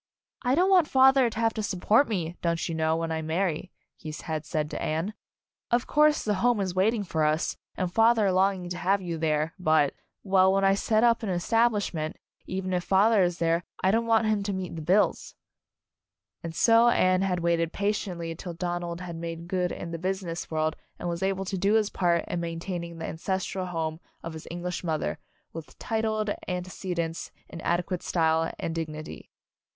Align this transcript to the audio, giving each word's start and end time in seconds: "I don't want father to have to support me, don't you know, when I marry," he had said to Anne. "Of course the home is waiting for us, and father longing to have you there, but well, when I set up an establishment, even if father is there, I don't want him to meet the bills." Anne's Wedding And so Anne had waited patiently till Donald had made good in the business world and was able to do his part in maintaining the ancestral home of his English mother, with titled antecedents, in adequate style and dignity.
"I 0.41 0.55
don't 0.55 0.71
want 0.71 0.87
father 0.87 1.29
to 1.29 1.39
have 1.39 1.53
to 1.53 1.61
support 1.61 2.09
me, 2.09 2.35
don't 2.41 2.67
you 2.67 2.73
know, 2.73 2.97
when 2.97 3.11
I 3.11 3.21
marry," 3.21 3.71
he 3.95 4.11
had 4.23 4.47
said 4.47 4.67
to 4.71 4.81
Anne. 4.81 5.13
"Of 5.69 5.85
course 5.85 6.23
the 6.23 6.33
home 6.41 6.59
is 6.59 6.73
waiting 6.73 7.03
for 7.03 7.23
us, 7.23 7.55
and 7.77 7.93
father 7.93 8.31
longing 8.31 8.67
to 8.71 8.79
have 8.79 8.99
you 9.03 9.19
there, 9.19 9.53
but 9.59 9.93
well, 10.23 10.51
when 10.53 10.63
I 10.65 10.73
set 10.73 11.03
up 11.03 11.21
an 11.21 11.29
establishment, 11.29 12.17
even 12.47 12.73
if 12.73 12.83
father 12.83 13.21
is 13.21 13.37
there, 13.37 13.63
I 13.83 13.91
don't 13.91 14.07
want 14.07 14.25
him 14.25 14.41
to 14.41 14.53
meet 14.53 14.75
the 14.75 14.81
bills." 14.81 15.35
Anne's 16.43 16.43
Wedding 16.43 16.47
And 16.47 16.55
so 16.55 16.89
Anne 16.89 17.21
had 17.21 17.41
waited 17.41 17.71
patiently 17.71 18.33
till 18.33 18.55
Donald 18.55 19.01
had 19.01 19.15
made 19.15 19.47
good 19.47 19.71
in 19.71 19.91
the 19.91 19.99
business 19.99 20.49
world 20.49 20.75
and 20.97 21.09
was 21.09 21.21
able 21.21 21.45
to 21.45 21.59
do 21.59 21.75
his 21.75 21.91
part 21.91 22.25
in 22.27 22.39
maintaining 22.39 22.97
the 22.97 23.05
ancestral 23.05 23.67
home 23.67 23.99
of 24.23 24.33
his 24.33 24.47
English 24.49 24.83
mother, 24.83 25.19
with 25.53 25.77
titled 25.77 26.31
antecedents, 26.47 27.29
in 27.49 27.61
adequate 27.61 28.01
style 28.01 28.51
and 28.57 28.73
dignity. 28.73 29.29